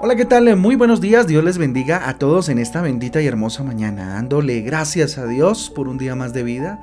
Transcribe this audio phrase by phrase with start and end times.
[0.00, 0.54] Hola, ¿qué tal?
[0.54, 1.26] Muy buenos días.
[1.26, 5.72] Dios les bendiga a todos en esta bendita y hermosa mañana, dándole gracias a Dios
[5.74, 6.78] por un día más de vida,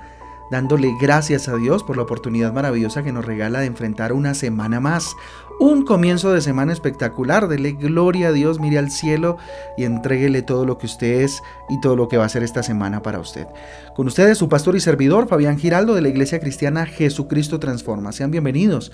[0.52, 4.82] dándole gracias a Dios por la oportunidad maravillosa que nos regala de enfrentar una semana
[4.82, 5.16] más,
[5.62, 7.48] un comienzo de semana espectacular.
[7.48, 9.38] Dele gloria a Dios, mire al cielo
[9.78, 12.64] y entréguele todo lo que usted es y todo lo que va a ser esta
[12.64, 13.48] semana para usted.
[13.96, 18.12] Con ustedes, su pastor y servidor, Fabián Giraldo, de la Iglesia Cristiana Jesucristo Transforma.
[18.12, 18.92] Sean bienvenidos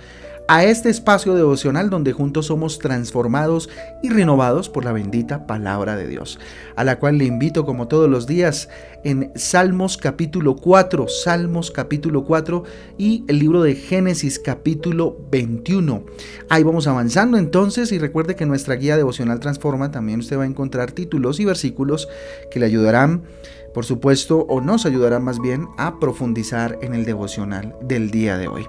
[0.51, 3.69] a este espacio devocional donde juntos somos transformados
[4.03, 6.39] y renovados por la bendita palabra de Dios,
[6.75, 8.67] a la cual le invito como todos los días
[9.05, 12.65] en Salmos capítulo 4, Salmos capítulo 4
[12.97, 16.03] y el libro de Génesis capítulo 21.
[16.49, 20.47] Ahí vamos avanzando entonces y recuerde que nuestra guía devocional Transforma también usted va a
[20.47, 22.09] encontrar títulos y versículos
[22.52, 23.21] que le ayudarán
[23.73, 28.47] por supuesto, o nos ayudarán más bien a profundizar en el devocional del día de
[28.47, 28.66] hoy.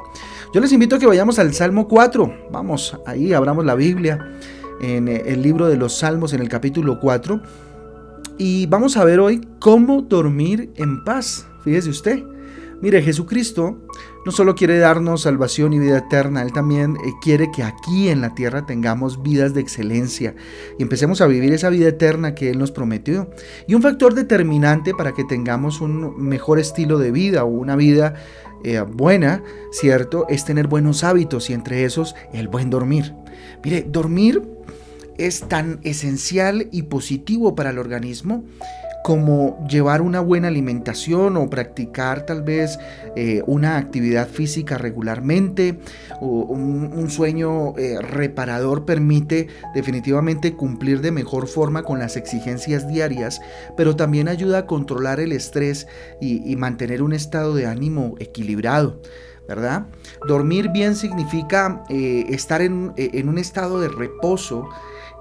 [0.54, 2.48] Yo les invito a que vayamos al Salmo 4.
[2.50, 4.38] Vamos, ahí abramos la Biblia
[4.80, 7.40] en eh, el libro de los Salmos en el capítulo 4.
[8.38, 11.46] Y vamos a ver hoy cómo dormir en paz.
[11.62, 12.22] Fíjese usted.
[12.80, 13.78] Mire, Jesucristo
[14.24, 18.20] no solo quiere darnos salvación y vida eterna, Él también eh, quiere que aquí en
[18.20, 20.34] la tierra tengamos vidas de excelencia
[20.78, 23.30] y empecemos a vivir esa vida eterna que Él nos prometió.
[23.66, 28.14] Y un factor determinante para que tengamos un mejor estilo de vida o una vida
[28.64, 29.42] eh, buena,
[29.72, 30.26] ¿cierto?
[30.28, 33.14] Es tener buenos hábitos y entre esos el buen dormir.
[33.64, 34.42] Mire, dormir
[35.18, 38.44] es tan esencial y positivo para el organismo
[39.02, 42.78] como llevar una buena alimentación o practicar tal vez
[43.16, 45.80] eh, una actividad física regularmente
[46.20, 53.40] o un, sueño eh, reparador permite definitivamente cumplir de mejor forma con las exigencias diarias,
[53.76, 55.86] pero también ayuda a controlar el estrés
[56.20, 59.00] y, mantener un estado de ánimo equilibrado.
[59.48, 59.86] ¿verdad?
[60.28, 64.68] Dormir bien significa eh, estar en, en, un estado de reposo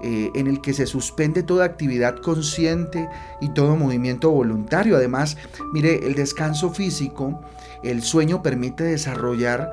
[0.02, 3.08] eh, en el que se suspende toda actividad consciente
[3.40, 4.96] y todo movimiento voluntario.
[4.96, 5.36] Además,
[5.72, 7.40] mire, el descanso físico,
[7.82, 9.70] el sueño permite desarrollar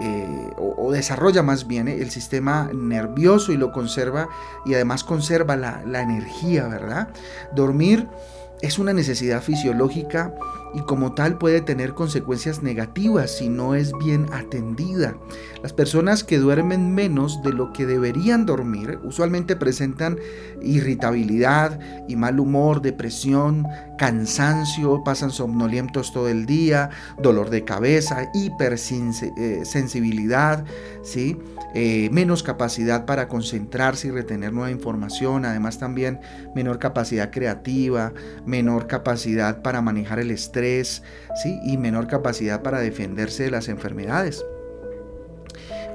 [0.00, 4.28] eh, o, desarrolla más bien eh, el sistema nervioso y lo conserva
[4.64, 7.08] y además conserva la, la energía, ¿verdad?
[7.54, 8.08] Dormir
[8.62, 10.32] es una necesidad fisiológica
[10.74, 15.16] y como tal puede tener consecuencias negativas si no es bien atendida.
[15.62, 20.18] Las personas que duermen menos de lo que deberían dormir usualmente presentan
[20.62, 21.78] irritabilidad
[22.08, 23.66] y mal humor, depresión,
[23.98, 26.90] cansancio, pasan somnolientos todo el día,
[27.20, 30.64] dolor de cabeza, hipersensibilidad,
[31.02, 31.36] ¿sí?
[31.74, 36.20] Eh, menos capacidad para concentrarse y retener nueva información, además también
[36.54, 38.12] menor capacidad creativa,
[38.44, 41.60] menor capacidad para manejar el estrés ¿sí?
[41.64, 44.44] y menor capacidad para defenderse de las enfermedades.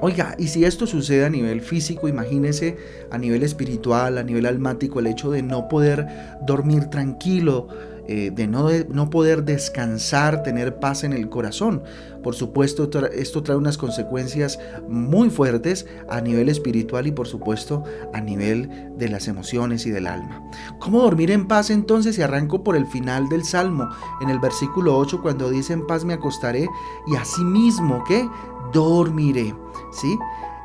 [0.00, 2.76] Oiga, y si esto sucede a nivel físico, imagínese
[3.10, 6.06] a nivel espiritual, a nivel almático, el hecho de no poder
[6.46, 7.66] dormir tranquilo,
[8.08, 11.82] eh, de, no, no, poder descansar, tener paz en el corazón.
[12.22, 14.58] Por supuesto, esto trae unas consecuencias
[14.88, 20.06] muy fuertes a nivel espiritual y por supuesto a nivel de las emociones y del
[20.06, 20.42] alma.
[20.78, 22.18] ¿Cómo dormir en paz entonces?
[22.18, 23.90] Y arranco por el final del Salmo,
[24.22, 26.66] en el versículo 8, cuando dice en paz me acostaré
[27.06, 28.26] y asimismo que
[28.72, 29.54] dormiré.
[29.92, 30.18] ¿Sí?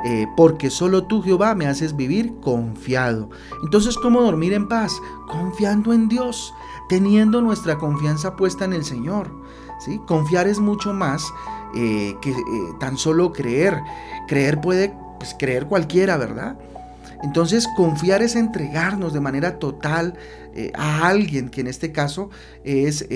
[0.05, 3.29] Eh, porque solo tú Jehová me haces vivir confiado.
[3.63, 4.91] Entonces, ¿cómo dormir en paz?
[5.27, 6.53] Confiando en Dios,
[6.89, 9.31] teniendo nuestra confianza puesta en el Señor.
[9.79, 10.01] ¿sí?
[10.05, 11.25] Confiar es mucho más
[11.75, 12.35] eh, que eh,
[12.79, 13.81] tan solo creer.
[14.27, 16.57] Creer puede pues, creer cualquiera, ¿verdad?
[17.23, 20.13] Entonces confiar es entregarnos de manera total
[20.55, 22.29] eh, a alguien, que en este caso
[22.63, 23.07] es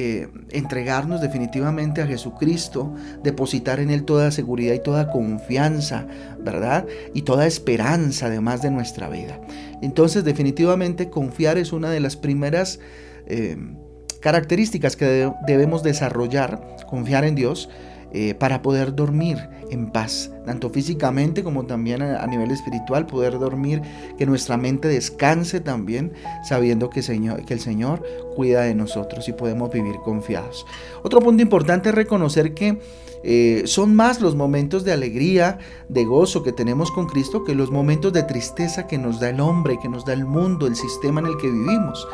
[0.50, 6.08] entregarnos definitivamente a Jesucristo, depositar en Él toda seguridad y toda confianza,
[6.40, 6.86] ¿verdad?
[7.14, 9.40] Y toda esperanza además de nuestra vida.
[9.82, 12.80] Entonces definitivamente confiar es una de las primeras
[13.28, 13.76] Em,
[14.22, 17.70] características que debemos desarrollar, confiar en Dios,
[18.12, 19.38] eh, para poder dormir
[19.70, 23.82] en paz, tanto físicamente como también a, nivel espiritual, poder dormir,
[24.18, 26.14] que nuestra mente descanse también,
[26.44, 28.02] sabiendo que, Señor, que el Señor
[28.36, 30.66] cuida de nosotros y podemos vivir confiados.
[31.04, 32.80] Otro punto importante es reconocer que
[33.24, 35.58] eh, son más los momentos de alegría,
[35.90, 39.42] de gozo que tenemos con Cristo que los momentos de tristeza que nos da el
[39.42, 42.08] hombre, que nos da el mundo, el sistema en el que vivimos.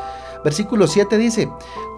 [0.44, 1.48] Versículo 7 dice,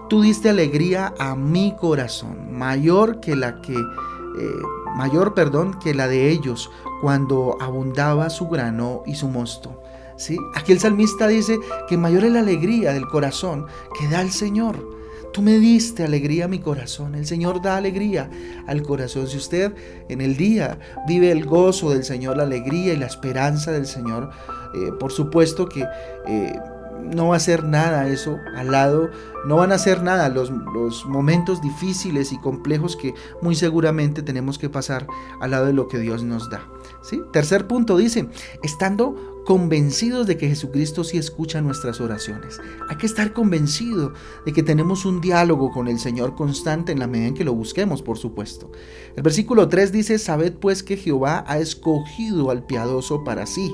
[0.07, 4.51] tú diste alegría a mi corazón, mayor que la que, eh,
[4.95, 6.69] mayor, perdón, que la de ellos,
[7.01, 9.81] cuando abundaba su grano y su mosto.
[10.15, 10.37] ¿Sí?
[10.55, 13.67] Aquí el salmista dice que mayor es la alegría del corazón
[13.99, 14.97] que da el Señor.
[15.31, 17.13] Tú me diste alegría a mi corazón.
[17.13, 18.27] El Señor da alegría
[18.65, 19.27] al corazón.
[19.27, 19.75] Si usted
[20.09, 24.31] en el día vive el gozo del Señor, la alegría y la esperanza del Señor,
[24.73, 25.85] eh, por supuesto que...
[26.25, 26.59] Eh,
[27.03, 29.09] no va a ser nada eso al lado,
[29.47, 34.57] no van a ser nada los, los, momentos difíciles y complejos que muy seguramente tenemos
[34.57, 35.07] que pasar
[35.39, 36.67] al lado de lo que Dios nos da.
[37.01, 37.21] ¿sí?
[37.31, 38.27] Tercer punto dice,
[38.61, 42.59] estando convencidos de que Jesucristo sí escucha nuestras oraciones.
[42.89, 44.11] Hay que estar convencido
[44.45, 47.53] de que tenemos un diálogo con el Señor constante en la medida en que lo
[47.53, 48.69] busquemos, por supuesto.
[49.15, 53.73] El versículo 3 dice, Sabed pues que Jehová ha escogido al piadoso para sí.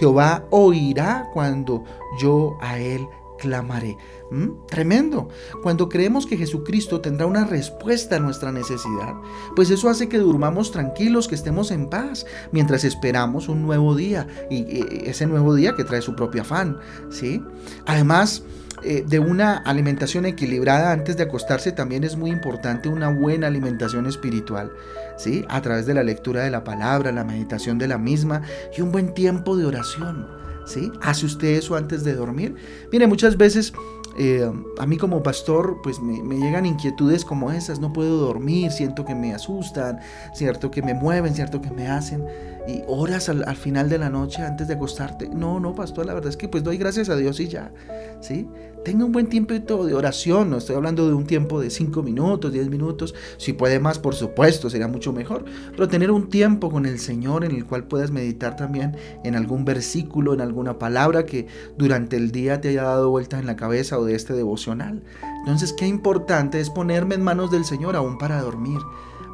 [0.00, 1.84] Jehová oirá cuando
[2.20, 3.06] yo a él
[3.42, 3.98] clamaré.
[4.30, 4.66] ¿Mm?
[4.68, 5.28] Tremendo.
[5.62, 9.14] Cuando creemos que Jesucristo tendrá una respuesta a nuestra necesidad,
[9.56, 14.28] pues eso hace que durmamos tranquilos, que estemos en paz, mientras esperamos un nuevo día
[14.48, 14.62] y,
[15.08, 16.78] ese nuevo día que trae su propio afán.
[17.10, 17.42] ¿sí?
[17.84, 18.44] Además,
[18.84, 24.06] eh, de una alimentación equilibrada antes de acostarse también es muy importante una buena alimentación
[24.06, 24.72] espiritual,
[25.16, 25.44] ¿sí?
[25.48, 28.42] A través de la lectura de la palabra, la meditación de la misma
[28.76, 30.41] y un buen tiempo de oración.
[30.66, 30.90] ¿Sí?
[31.00, 32.54] ¿Hace usted eso antes de dormir?
[32.90, 33.72] Mire, muchas veces
[34.18, 39.04] eh, a mí como pastor pues me, llegan inquietudes como esas, no puedo dormir, siento
[39.04, 40.00] que me asustan,
[40.34, 42.26] cierto que me mueven, cierto que me hacen,
[42.68, 45.28] y horas al, al, final de la noche antes de acostarte.
[45.28, 47.72] No, no, pastor, la verdad es que pues doy gracias a Dios y ya,
[48.20, 48.48] ¿sí?
[48.84, 49.54] Tenga un buen tiempo
[49.86, 53.78] de oración, no estoy hablando de un tiempo de 5 minutos, 10 minutos, si puede
[53.78, 57.64] más, por supuesto, sería mucho mejor, pero tener un tiempo con el Señor en el
[57.64, 61.46] cual puedas meditar también en algún versículo, en alguna palabra que
[61.78, 65.02] durante el día te haya dado vueltas en la cabeza o de este devocional.
[65.40, 68.80] Entonces, qué importante es ponerme en manos del Señor aún para dormir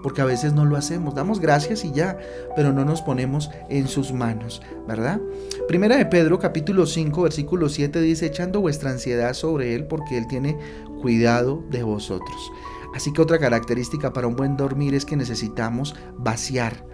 [0.03, 2.19] porque a veces no lo hacemos, damos gracias y ya,
[2.57, 5.21] pero no nos ponemos en sus manos, ¿verdad?
[5.67, 10.27] Primera de Pedro capítulo 5 versículo 7 dice, echando vuestra ansiedad sobre Él porque Él
[10.27, 10.57] tiene
[11.01, 12.53] cuidado de vosotros.
[12.95, 16.85] Así que otra característica para un buen dormir es que necesitamos vaciar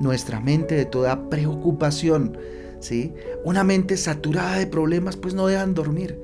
[0.00, 2.36] nuestra mente de toda preocupación,
[2.80, 3.14] ¿sí?
[3.44, 6.18] Una mente saturada de problemas pues no dejan dormir.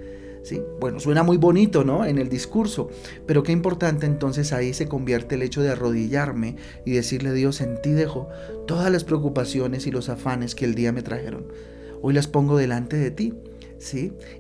[0.81, 2.05] Bueno, suena muy bonito, ¿no?
[2.05, 2.89] En el discurso,
[3.27, 7.81] pero qué importante entonces ahí se convierte el hecho de arrodillarme y decirle, Dios, en
[7.83, 8.29] ti dejo
[8.67, 11.47] todas las preocupaciones y los afanes que el día me trajeron.
[12.03, 13.35] Hoy las pongo delante de ti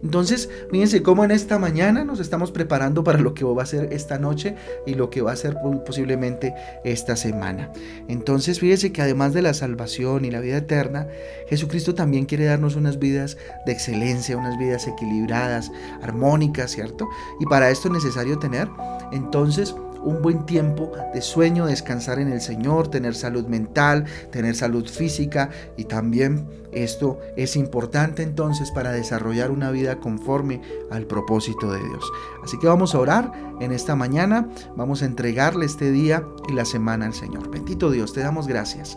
[0.02, 3.92] Entonces, fíjense cómo en esta mañana nos estamos preparando para lo que va a ser
[3.92, 4.54] esta noche
[4.87, 5.56] y lo que va a ser
[5.87, 6.54] posiblemente
[6.84, 7.72] esta semana.
[8.08, 11.08] Entonces, fíjense que además de la salvación y la vida eterna,
[11.48, 15.72] Jesucristo también quiere darnos unas vidas de excelencia, unas vidas equilibradas,
[16.02, 17.08] armónicas, ¿cierto?
[17.40, 18.69] Y para esto es necesario tener,
[19.12, 24.87] entonces, un buen tiempo de sueño, descansar en el Señor, tener salud mental, tener salud
[24.87, 31.79] física y también esto es importante entonces para desarrollar una vida conforme al propósito de
[31.79, 32.05] Dios.
[32.44, 36.64] Así que vamos a orar en esta mañana, vamos a entregarle este día y la
[36.64, 37.50] semana al Señor.
[37.50, 38.96] Bendito Dios, te damos gracias.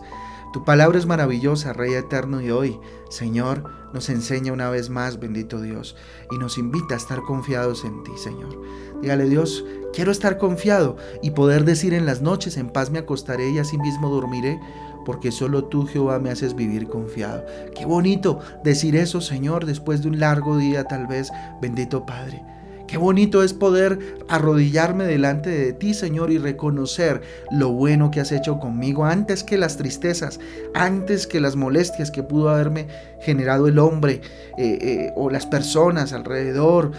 [0.54, 2.78] Tu palabra es maravillosa, Rey eterno, y hoy,
[3.10, 5.96] Señor, nos enseña una vez más, bendito Dios,
[6.30, 8.62] y nos invita a estar confiados en ti, Señor.
[9.02, 13.50] Dígale, Dios, quiero estar confiado y poder decir en las noches, en paz me acostaré
[13.50, 14.60] y así mismo dormiré,
[15.04, 17.44] porque solo tú, Jehová, me haces vivir confiado.
[17.74, 22.44] Qué bonito decir eso, Señor, después de un largo día tal vez, bendito Padre.
[22.86, 23.98] Qué bonito es poder
[24.28, 29.56] arrodillarme delante de ti, Señor, y reconocer lo bueno que has hecho conmigo antes que
[29.56, 30.38] las tristezas,
[30.74, 32.88] antes que las molestias que pudo haberme
[33.20, 34.20] generado el hombre
[34.58, 36.92] eh, eh, o las personas alrededor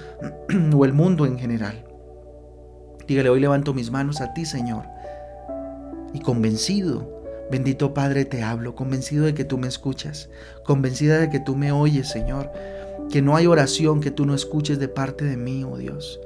[0.76, 1.86] o el mundo en general.
[3.08, 4.86] Dígale, hoy levanto mis manos a ti, Señor,
[6.14, 7.16] y convencido
[7.50, 10.30] Bendito Padre, te hablo, convencido de que tú me escuchas,
[10.64, 12.52] convencida de que tú me oyes, Señor,
[13.10, 16.20] que no hay oración que tú no escuches de parte de mí, oh Dios.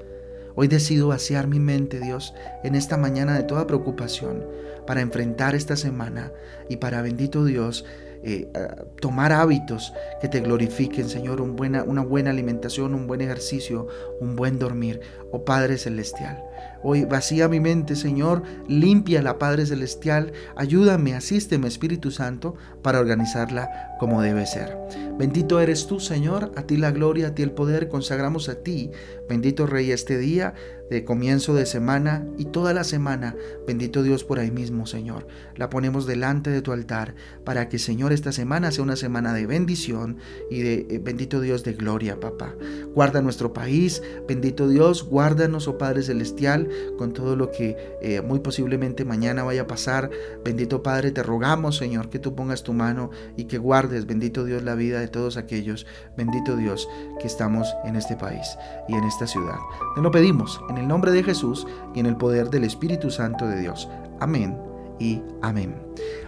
[0.56, 2.34] Hoy decido vaciar mi mente, Dios,
[2.64, 4.46] en esta mañana de toda preocupación
[4.86, 6.34] para enfrentar esta semana
[6.68, 7.86] y para, bendito Dios,
[8.24, 8.52] eh,
[9.00, 13.88] tomar hábitos que te glorifiquen, Señor, una buena alimentación, un buen ejercicio,
[14.20, 15.00] un buen dormir,
[15.32, 16.44] oh Padre Celestial.
[16.84, 23.70] Hoy vacía mi mente, Señor, limpia la Padre Celestial, ayúdame, asísteme, Espíritu Santo, para organizarla
[24.00, 24.78] como debe ser.
[25.18, 28.92] Bendito eres tú, Señor, a ti la gloria, a ti el poder, consagramos a ti,
[29.28, 30.54] bendito Rey, este día
[30.90, 33.36] de comienzo de semana y toda la semana,
[33.68, 35.28] bendito Dios por ahí mismo, Señor.
[35.56, 39.46] La ponemos delante de tu altar para que, Señor, esta semana sea una semana de
[39.46, 40.18] bendición
[40.50, 42.56] y de eh, bendito Dios de gloria, papá.
[42.96, 46.49] Guarda nuestro país, bendito Dios, guárdanos, oh Padre Celestial,
[46.98, 50.10] con todo lo que eh, muy posiblemente mañana vaya a pasar.
[50.44, 54.64] Bendito Padre, te rogamos, Señor, que tú pongas tu mano y que guardes, bendito Dios,
[54.64, 55.86] la vida de todos aquellos,
[56.18, 56.88] bendito Dios,
[57.20, 59.58] que estamos en este país y en esta ciudad.
[59.96, 63.48] Te lo pedimos en el nombre de Jesús y en el poder del Espíritu Santo
[63.48, 63.90] de Dios.
[64.20, 64.58] Amén
[65.00, 65.76] y amén.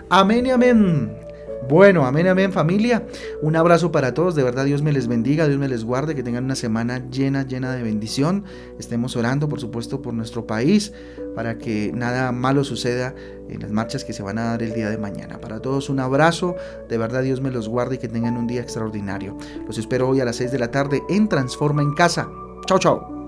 [0.09, 1.30] Amén y amén.
[1.69, 3.05] Bueno, amén, amén familia.
[3.41, 4.35] Un abrazo para todos.
[4.35, 7.45] De verdad Dios me les bendiga, Dios me les guarde, que tengan una semana llena,
[7.45, 8.43] llena de bendición.
[8.79, 10.91] Estemos orando, por supuesto, por nuestro país,
[11.35, 13.13] para que nada malo suceda
[13.47, 15.39] en las marchas que se van a dar el día de mañana.
[15.39, 16.55] Para todos un abrazo.
[16.89, 19.37] De verdad Dios me los guarde y que tengan un día extraordinario.
[19.67, 22.29] Los espero hoy a las 6 de la tarde en Transforma en Casa.
[22.65, 23.20] Chao, chao.